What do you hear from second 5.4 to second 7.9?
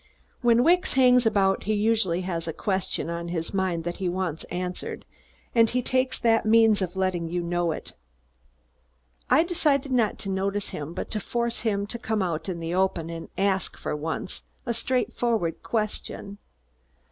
and he takes that means of letting you know